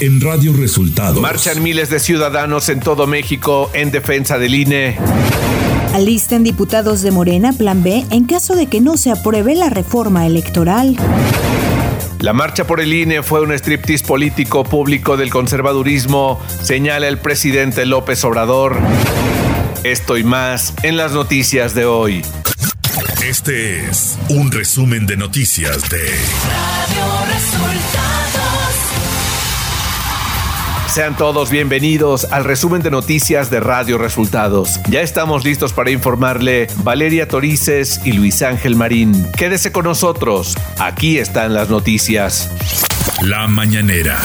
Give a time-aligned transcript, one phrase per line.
[0.00, 1.20] en Radio Resultados.
[1.20, 4.96] Marchan miles de ciudadanos en todo México en defensa del INE.
[5.94, 10.26] Alisten diputados de Morena Plan B en caso de que no se apruebe la reforma
[10.26, 10.96] electoral.
[12.20, 17.84] La marcha por el INE fue un striptease político público del conservadurismo, señala el presidente
[17.84, 18.78] López Obrador.
[19.84, 22.22] Esto y más en las noticias de hoy.
[23.22, 28.89] Este es un resumen de noticias de Radio Resultados.
[30.90, 34.80] Sean todos bienvenidos al resumen de noticias de Radio Resultados.
[34.88, 39.30] Ya estamos listos para informarle Valeria Torices y Luis Ángel Marín.
[39.38, 40.56] Quédese con nosotros.
[40.80, 42.50] Aquí están las noticias.
[43.22, 44.18] La mañanera.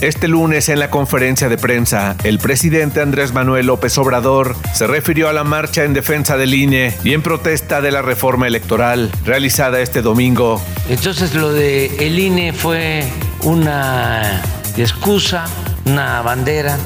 [0.00, 5.28] Este lunes en la conferencia de prensa, el presidente Andrés Manuel López Obrador se refirió
[5.28, 9.82] a la marcha en defensa del INE y en protesta de la reforma electoral realizada
[9.82, 10.62] este domingo.
[10.88, 13.06] Entonces lo de el INE fue
[13.42, 14.42] una
[14.78, 15.44] excusa
[15.84, 16.76] una bandera,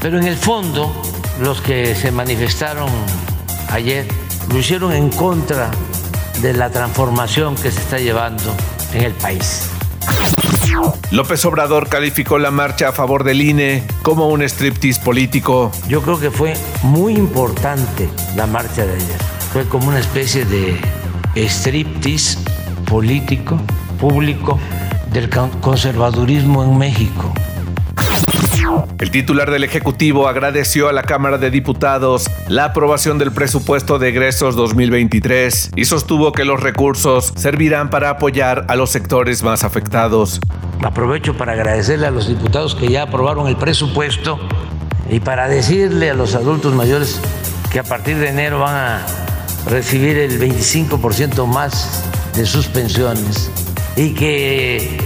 [0.00, 0.92] pero en el fondo
[1.40, 2.90] los que se manifestaron
[3.70, 4.06] ayer
[4.50, 5.70] lo hicieron en contra
[6.40, 8.54] de la transformación que se está llevando
[8.92, 9.68] en el país.
[11.10, 15.70] López Obrador calificó la marcha a favor del INE como un striptease político.
[15.86, 19.18] Yo creo que fue muy importante la marcha de ayer.
[19.52, 20.80] Fue como una especie de
[21.36, 22.38] striptease
[22.88, 23.58] político,
[24.00, 24.58] público,
[25.12, 25.28] del
[25.60, 27.32] conservadurismo en México.
[28.98, 34.08] El titular del Ejecutivo agradeció a la Cámara de Diputados la aprobación del presupuesto de
[34.08, 40.40] egresos 2023 y sostuvo que los recursos servirán para apoyar a los sectores más afectados.
[40.84, 44.38] Aprovecho para agradecerle a los diputados que ya aprobaron el presupuesto
[45.10, 47.20] y para decirle a los adultos mayores
[47.70, 49.06] que a partir de enero van a
[49.68, 53.50] recibir el 25% más de sus pensiones
[53.96, 54.98] y que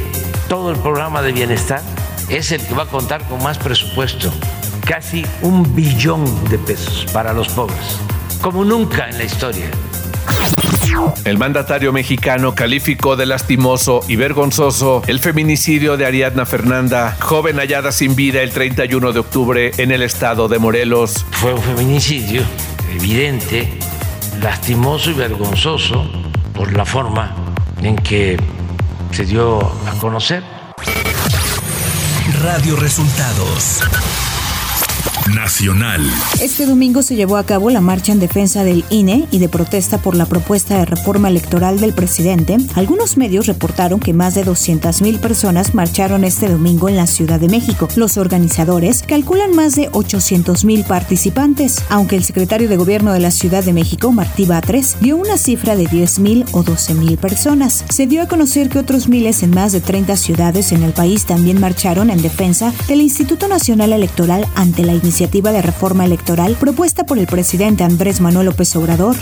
[0.48, 1.82] todo el programa de bienestar
[2.28, 4.32] es el que va a contar con más presupuesto,
[4.84, 7.98] casi un billón de pesos para los pobres,
[8.40, 9.70] como nunca en la historia.
[11.24, 17.92] El mandatario mexicano calificó de lastimoso y vergonzoso el feminicidio de Ariadna Fernanda, joven hallada
[17.92, 21.26] sin vida el 31 de octubre en el estado de Morelos.
[21.32, 22.42] Fue un feminicidio
[22.94, 23.78] evidente,
[24.40, 26.08] lastimoso y vergonzoso
[26.54, 27.34] por la forma
[27.82, 28.36] en que
[29.10, 30.42] se dio a conocer.
[32.42, 33.80] Radio Resultados.
[35.34, 36.02] Nacional.
[36.40, 39.98] Este domingo se llevó a cabo la marcha en defensa del INE y de protesta
[39.98, 42.58] por la propuesta de reforma electoral del presidente.
[42.74, 47.48] Algunos medios reportaron que más de 200.000 personas marcharon este domingo en la Ciudad de
[47.48, 47.88] México.
[47.96, 53.64] Los organizadores calculan más de 800.000 participantes, aunque el secretario de Gobierno de la Ciudad
[53.64, 57.84] de México, Martí Batres, dio una cifra de 10.000 o 12.000 personas.
[57.88, 61.24] Se dio a conocer que otros miles en más de 30 ciudades en el país
[61.24, 66.56] también marcharon en defensa del Instituto Nacional Electoral ante la iniciativa iniciativa de reforma electoral
[66.60, 69.16] propuesta por el presidente Andrés Manuel López Obrador.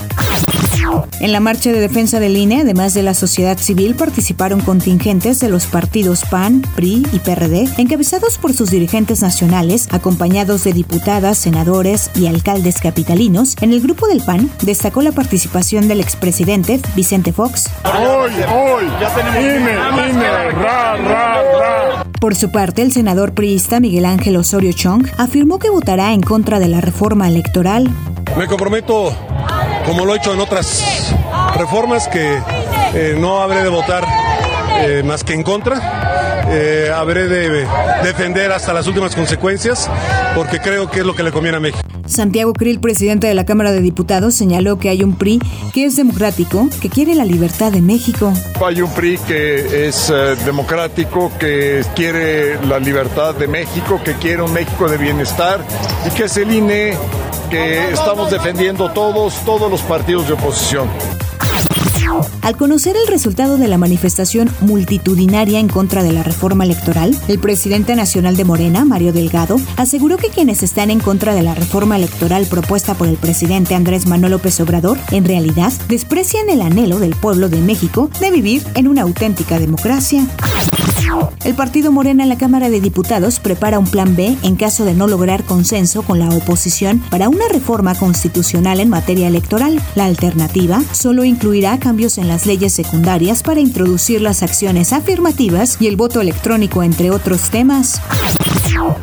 [1.21, 5.49] En la marcha de defensa del INE, además de la sociedad civil, participaron contingentes de
[5.49, 12.11] los partidos PAN, PRI y PRD, encabezados por sus dirigentes nacionales, acompañados de diputadas, senadores
[12.17, 13.55] y alcaldes capitalinos.
[13.61, 17.71] En el grupo del PAN destacó la participación del expresidente Vicente Fox.
[17.85, 21.84] Hoy, hoy, ya tenemos INE, INE, ra, ra, ra.
[22.21, 26.59] Por su parte, el senador priista Miguel Ángel Osorio Chong afirmó que votará en contra
[26.59, 27.91] de la reforma electoral.
[28.39, 29.15] Me comprometo,
[29.87, 31.15] como lo he hecho en otras
[31.57, 32.39] reformas, que
[32.95, 34.07] eh, no habré de votar
[34.81, 36.45] eh, más que en contra.
[36.51, 37.67] Eh, habré de
[38.03, 39.91] defender hasta las últimas consecuencias,
[40.35, 41.83] porque creo que es lo que le conviene a México.
[42.07, 45.41] Santiago Krill, presidente de la Cámara de Diputados, señaló que hay un PRI
[45.73, 48.33] que es democrático, que quiere la libertad de México.
[48.65, 54.43] Hay un PRI que es eh, democrático, que quiere la libertad de México, que quiere
[54.43, 55.61] un México de bienestar
[56.07, 56.95] y que es el INE
[57.51, 60.89] que estamos defendiendo todos, todos los partidos de oposición.
[62.43, 67.39] Al conocer el resultado de la manifestación multitudinaria en contra de la reforma electoral, el
[67.39, 71.97] presidente nacional de Morena, Mario Delgado, aseguró que quienes están en contra de la reforma
[71.97, 77.15] electoral propuesta por el presidente Andrés Manuel López Obrador, en realidad desprecian el anhelo del
[77.15, 80.27] pueblo de México de vivir en una auténtica democracia.
[81.45, 84.95] El partido Morena en la Cámara de Diputados prepara un plan B en caso de
[84.95, 89.81] no lograr consenso con la oposición para una reforma constitucional en materia electoral.
[89.95, 95.87] La alternativa solo incluirá cambios en las leyes secundarias para introducir las acciones afirmativas y
[95.87, 98.01] el voto electrónico, entre otros temas.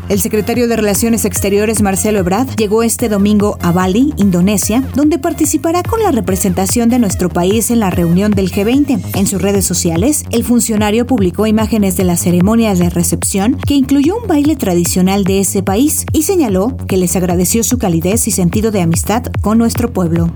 [0.10, 5.84] El secretario de Relaciones Exteriores, Marcelo Ebrard, llegó este domingo a Bali, Indonesia, donde participará
[5.84, 9.02] con la representación de nuestro país en la reunión del G20.
[9.16, 14.18] En sus redes sociales, el funcionario publicó imágenes de la ceremonia de recepción que incluyó
[14.18, 18.72] un baile tradicional de ese país y señaló que les agradeció su calidez y sentido
[18.72, 20.30] de amistad con nuestro pueblo.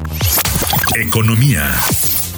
[0.95, 1.63] Economía.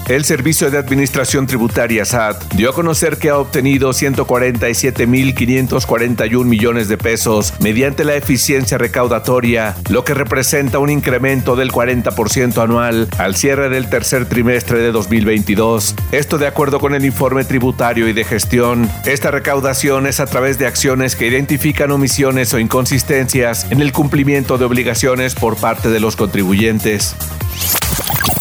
[0.08, 6.98] El Servicio de Administración Tributaria SAT dio a conocer que ha obtenido 147.541 millones de
[6.98, 13.68] pesos mediante la eficiencia recaudatoria, lo que representa un incremento del 40% anual al cierre
[13.68, 15.94] del tercer trimestre de 2022.
[16.14, 18.90] Esto de acuerdo con el informe tributario y de gestión.
[19.04, 24.58] Esta recaudación es a través de acciones que identifican omisiones o inconsistencias en el cumplimiento
[24.58, 27.14] de obligaciones por parte de los contribuyentes.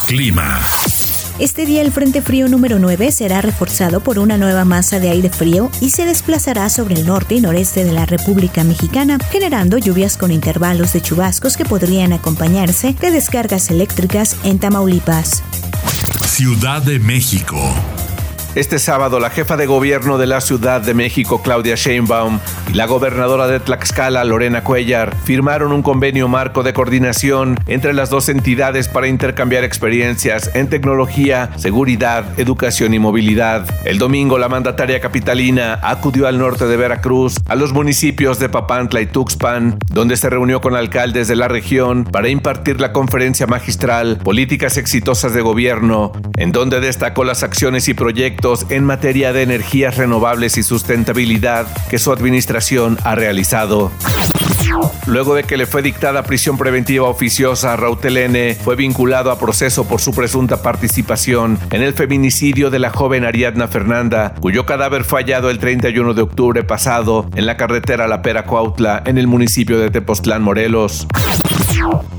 [0.07, 0.61] Clima.
[1.39, 5.29] Este día el Frente Frío número 9 será reforzado por una nueva masa de aire
[5.29, 10.17] frío y se desplazará sobre el norte y noreste de la República Mexicana, generando lluvias
[10.17, 15.43] con intervalos de chubascos que podrían acompañarse de descargas eléctricas en Tamaulipas.
[16.25, 17.59] Ciudad de México.
[18.57, 22.87] Este sábado, la jefa de gobierno de la Ciudad de México, Claudia Sheinbaum, y la
[22.87, 28.89] gobernadora de Tlaxcala, Lorena Cuellar, firmaron un convenio marco de coordinación entre las dos entidades
[28.89, 33.67] para intercambiar experiencias en tecnología, seguridad, educación y movilidad.
[33.85, 39.03] El domingo, la mandataria capitalina acudió al norte de Veracruz, a los municipios de Papantla
[39.03, 44.17] y Tuxpan, donde se reunió con alcaldes de la región para impartir la conferencia magistral
[44.25, 49.97] Políticas exitosas de gobierno, en donde destacó las acciones y proyectos en materia de energías
[49.97, 53.91] renovables y sustentabilidad que su administración ha realizado.
[55.07, 59.89] Luego de que le fue dictada prisión preventiva oficiosa, Rautel N fue vinculado a proceso
[59.89, 65.23] por su presunta participación en el feminicidio de la joven Ariadna Fernanda, cuyo cadáver fue
[65.23, 69.81] hallado el 31 de octubre pasado en la carretera La Pera Cuautla, en el municipio
[69.81, 71.09] de Tepoztlán, Morelos.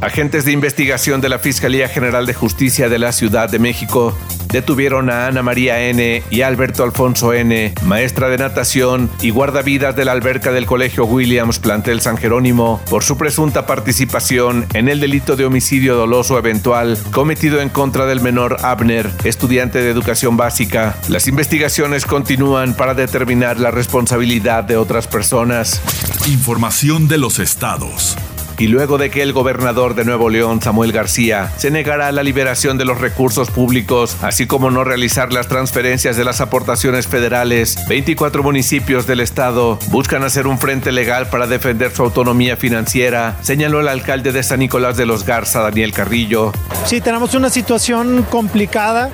[0.02, 4.14] Agentes de investigación de la Fiscalía General de Justicia de la Ciudad de México
[4.52, 6.24] detuvieron a Ana María N.
[6.30, 11.60] y Alberto Alfonso N., maestra de natación y guardavidas de la alberca del Colegio Williams
[11.60, 17.62] Plantel San Jerónimo, por su presunta participación en el delito de homicidio doloso eventual cometido
[17.62, 20.96] en contra del menor Abner, estudiante de educación básica.
[21.10, 25.82] Las investigaciones continúan para determinar la responsabilidad de otras personas.
[26.28, 28.18] Información de los estados
[28.60, 32.24] y luego de que el gobernador de Nuevo León, Samuel García, se negara a la
[32.24, 37.78] liberación de los recursos públicos, así como no realizar las transferencias de las aportaciones federales,
[37.88, 43.80] 24 municipios del estado buscan hacer un frente legal para defender su autonomía financiera, señaló
[43.80, 46.52] el alcalde de San Nicolás de los Garza, Daniel Carrillo.
[46.86, 49.10] Sí, tenemos una situación complicada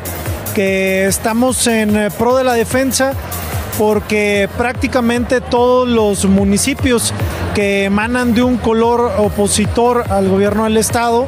[0.53, 3.13] que estamos en pro de la defensa
[3.77, 7.13] porque prácticamente todos los municipios
[7.55, 11.27] que emanan de un color opositor al gobierno del estado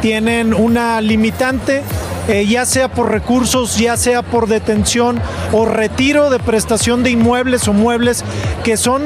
[0.00, 1.82] tienen una limitante
[2.28, 5.18] eh, ya sea por recursos, ya sea por detención
[5.50, 8.22] o retiro de prestación de inmuebles o muebles
[8.64, 9.02] que son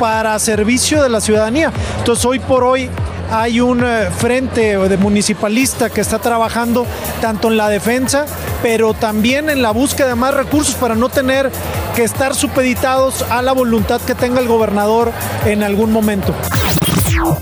[0.00, 1.70] para servicio de la ciudadanía.
[1.98, 2.90] Entonces hoy por hoy
[3.30, 6.84] hay un eh, frente de municipalista que está trabajando
[7.20, 8.26] tanto en la defensa,
[8.60, 11.52] pero también en la búsqueda de más recursos para no tener
[11.94, 15.12] que estar supeditados a la voluntad que tenga el gobernador
[15.46, 16.34] en algún momento.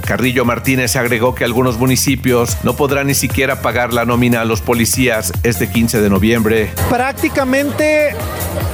[0.04, 4.60] Carrillo Martínez agregó que algunos municipios no podrán ni siquiera pagar la nómina a los
[4.60, 6.70] policías este 15 de noviembre.
[6.90, 8.14] Prácticamente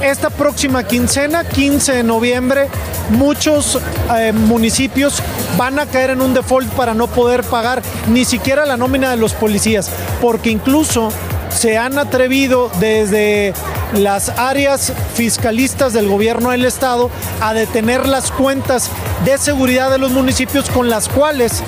[0.03, 2.67] esta próxima quincena, 15 de noviembre,
[3.11, 3.79] muchos
[4.17, 5.21] eh, municipios
[5.57, 9.17] van a caer en un default para no poder pagar ni siquiera la nómina de
[9.17, 9.89] los policías,
[10.21, 11.11] porque incluso
[11.49, 13.53] se han atrevido desde
[13.93, 17.09] las áreas fiscalistas del gobierno del estado
[17.41, 18.89] a detener las cuentas
[19.25, 21.63] de seguridad de los municipios con las cuales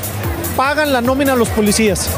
[0.55, 2.09] pagan la nómina a los policías.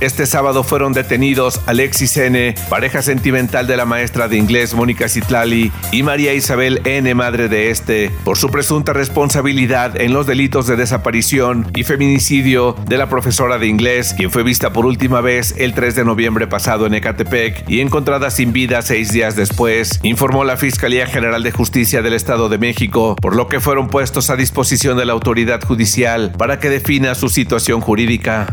[0.00, 5.70] Este sábado fueron detenidos Alexis N., pareja sentimental de la maestra de inglés Mónica Citlali,
[5.92, 10.74] y María Isabel N., madre de este, por su presunta responsabilidad en los delitos de
[10.74, 15.72] desaparición y feminicidio de la profesora de inglés, quien fue vista por última vez el
[15.72, 20.56] 3 de noviembre pasado en Ecatepec y encontrada sin vida seis días después, informó la
[20.56, 24.98] Fiscalía General de Justicia del Estado de México, por lo que fueron puestos a disposición
[24.98, 28.52] de la autoridad judicial para que defina su situación jurídica.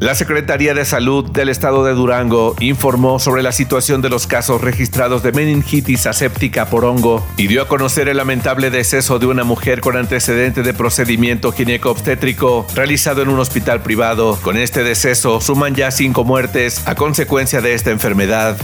[0.00, 4.60] La Secretaría de Salud del Estado de Durango informó sobre la situación de los casos
[4.60, 9.44] registrados de meningitis aséptica por hongo y dio a conocer el lamentable deceso de una
[9.44, 14.38] mujer con antecedente de procedimiento gineco-obstétrico realizado en un hospital privado.
[14.42, 18.56] Con este deceso suman ya cinco muertes a consecuencia de esta enfermedad.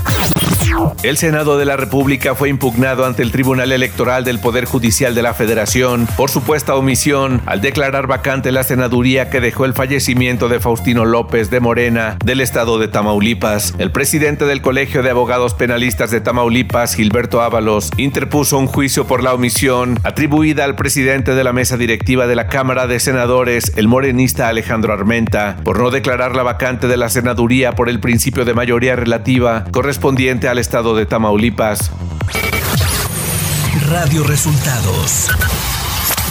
[1.02, 5.22] El Senado de la República fue impugnado ante el Tribunal Electoral del Poder Judicial de
[5.22, 10.60] la Federación por supuesta omisión al declarar vacante la senaduría que dejó el fallecimiento de
[10.60, 13.74] Faustino López de Morena del estado de Tamaulipas.
[13.78, 19.22] El presidente del Colegio de Abogados Penalistas de Tamaulipas, Gilberto Ábalos, interpuso un juicio por
[19.22, 23.88] la omisión atribuida al presidente de la mesa directiva de la Cámara de Senadores, el
[23.88, 28.54] morenista Alejandro Armenta, por no declarar la vacante de la senaduría por el principio de
[28.54, 31.90] mayoría relativa correspondiente al estado de Tamaulipas.
[33.88, 35.28] Radio Resultados.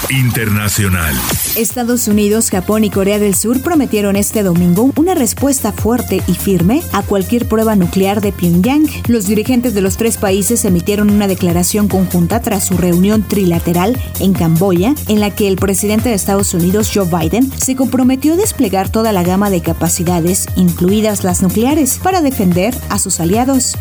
[0.09, 1.15] Internacional.
[1.55, 6.81] Estados Unidos, Japón y Corea del Sur prometieron este domingo una respuesta fuerte y firme
[6.93, 8.87] a cualquier prueba nuclear de Pyongyang.
[9.07, 14.33] Los dirigentes de los tres países emitieron una declaración conjunta tras su reunión trilateral en
[14.33, 18.89] Camboya, en la que el presidente de Estados Unidos, Joe Biden, se comprometió a desplegar
[18.89, 23.75] toda la gama de capacidades, incluidas las nucleares, para defender a sus aliados.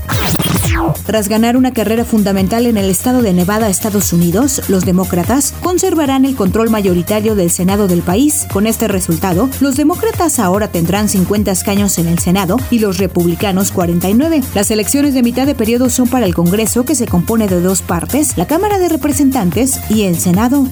[1.06, 6.17] Tras ganar una carrera fundamental en el estado de Nevada, Estados Unidos, los demócratas conservarán
[6.24, 8.46] el control mayoritario del Senado del país.
[8.52, 13.70] Con este resultado, los demócratas ahora tendrán 50 escaños en el Senado y los republicanos
[13.70, 14.42] 49.
[14.54, 17.82] Las elecciones de mitad de periodo son para el Congreso, que se compone de dos
[17.82, 20.66] partes, la Cámara de Representantes y el Senado.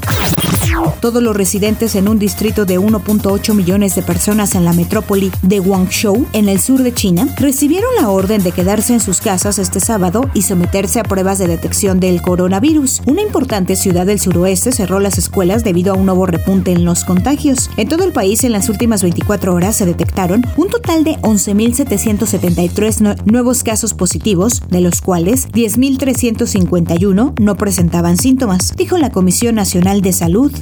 [1.01, 5.61] Todos los residentes en un distrito de 1.8 millones de personas en la metrópoli de
[5.61, 9.81] Guangzhou, en el sur de China, recibieron la orden de quedarse en sus casas este
[9.81, 13.03] sábado y someterse a pruebas de detección del coronavirus.
[13.07, 17.05] Una importante ciudad del suroeste cerró las escuelas debido a un nuevo repunte en los
[17.05, 17.69] contagios.
[17.77, 23.23] En todo el país, en las últimas 24 horas se detectaron un total de 11.773
[23.27, 30.15] nuevos casos positivos, de los cuales 10.351 no presentaban síntomas, dijo la Comisión Nacional de
[30.15, 30.53] Salud.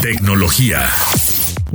[0.00, 0.80] Tecnología.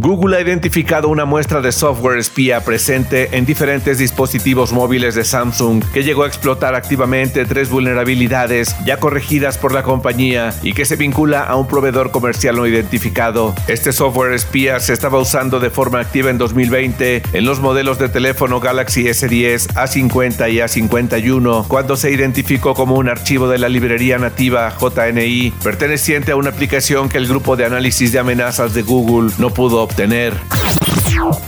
[0.01, 5.83] Google ha identificado una muestra de software espía presente en diferentes dispositivos móviles de Samsung
[5.91, 10.95] que llegó a explotar activamente tres vulnerabilidades ya corregidas por la compañía y que se
[10.95, 13.53] vincula a un proveedor comercial no identificado.
[13.67, 18.07] Este software espía se estaba usando de forma activa en 2020 en los modelos de
[18.07, 24.17] teléfono Galaxy S10, A50 y A51 cuando se identificó como un archivo de la librería
[24.17, 29.33] nativa JNI perteneciente a una aplicación que el grupo de análisis de amenazas de Google
[29.39, 30.33] no pudo obtener.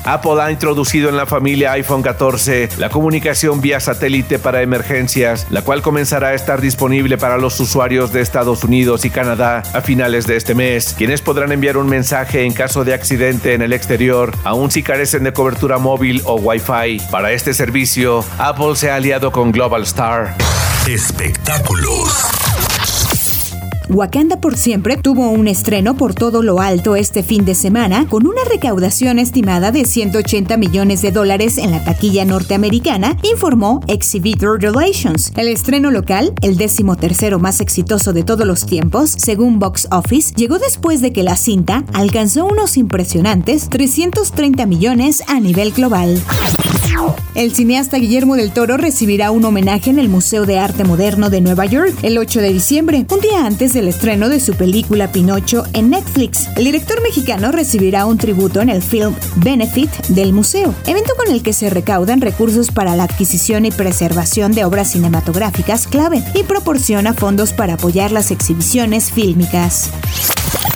[0.03, 5.61] Apple ha introducido en la familia iPhone 14 la comunicación vía satélite para emergencias, la
[5.61, 10.27] cual comenzará a estar disponible para los usuarios de Estados Unidos y Canadá a finales
[10.27, 14.35] de este mes, quienes podrán enviar un mensaje en caso de accidente en el exterior,
[14.43, 17.01] aun si carecen de cobertura móvil o Wi-Fi.
[17.11, 20.35] Para este servicio, Apple se ha aliado con Global Star.
[20.87, 22.50] Espectáculos.
[23.93, 28.25] Wakanda por siempre tuvo un estreno por todo lo alto este fin de semana con
[28.25, 35.33] una recaudación estimada de 180 millones de dólares en la taquilla norteamericana, informó Exhibitor Relations.
[35.35, 40.33] El estreno local, el décimo tercero más exitoso de todos los tiempos, según Box Office,
[40.35, 46.21] llegó después de que la cinta alcanzó unos impresionantes 330 millones a nivel global.
[47.33, 51.41] El cineasta Guillermo del Toro recibirá un homenaje en el Museo de Arte Moderno de
[51.41, 55.63] Nueva York el 8 de diciembre, un día antes del estreno de su película Pinocho
[55.73, 56.47] en Netflix.
[56.55, 61.41] El director mexicano recibirá un tributo en el Film Benefit del museo, evento con el
[61.41, 67.15] que se recaudan recursos para la adquisición y preservación de obras cinematográficas clave y proporciona
[67.15, 69.89] fondos para apoyar las exhibiciones fílmicas.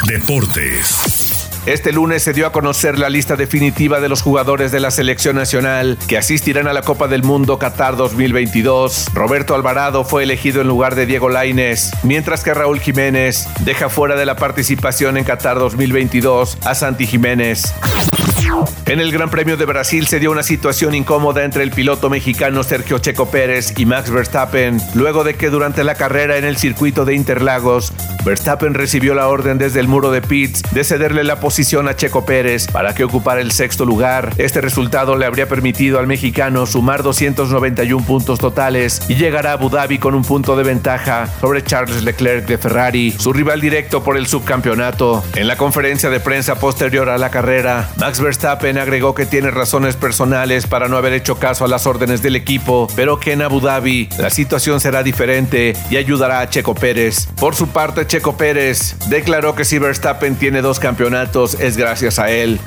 [0.08, 1.25] Deportes.
[1.66, 5.36] Este lunes se dio a conocer la lista definitiva de los jugadores de la selección
[5.36, 9.08] nacional que asistirán a la Copa del Mundo Qatar 2022.
[9.16, 14.16] Roberto Alvarado fue elegido en lugar de Diego Lainez, mientras que Raúl Jiménez deja fuera
[14.16, 17.74] de la participación en Qatar 2022 a Santi Jiménez.
[18.86, 22.64] En el Gran Premio de Brasil se dio una situación incómoda entre el piloto mexicano
[22.64, 27.06] Sergio Checo Pérez y Max Verstappen, luego de que durante la carrera en el circuito
[27.06, 27.94] de Interlagos,
[28.26, 32.26] Verstappen recibió la orden desde el muro de pits de cederle la posición a Checo
[32.26, 34.34] Pérez para que ocupara el sexto lugar.
[34.38, 39.70] Este resultado le habría permitido al mexicano sumar 291 puntos totales y llegar a Abu
[39.70, 44.18] Dhabi con un punto de ventaja sobre Charles Leclerc de Ferrari, su rival directo por
[44.18, 45.24] el subcampeonato.
[45.36, 49.96] En la conferencia de prensa posterior a la carrera, Max Verstappen agregó que tiene razones
[49.96, 53.60] personales para no haber hecho caso a las órdenes del equipo, pero que en Abu
[53.60, 57.28] Dhabi la situación será diferente y ayudará a Checo Pérez.
[57.40, 62.30] Por su parte, Checo Pérez declaró que si Verstappen tiene dos campeonatos es gracias a
[62.30, 62.60] él.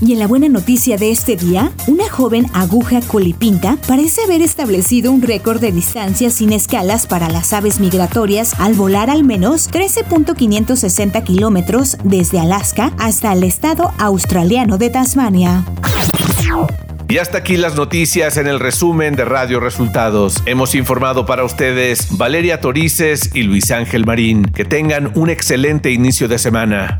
[0.00, 5.12] Y en la buena noticia de este día, una joven aguja colipinta parece haber establecido
[5.12, 11.22] un récord de distancia sin escalas para las aves migratorias al volar al menos 13.560
[11.24, 15.64] kilómetros desde Alaska hasta el estado australiano de Tasmania.
[17.08, 20.42] Y hasta aquí las noticias en el resumen de Radio Resultados.
[20.46, 24.44] Hemos informado para ustedes Valeria Torices y Luis Ángel Marín.
[24.44, 26.98] Que tengan un excelente inicio de semana.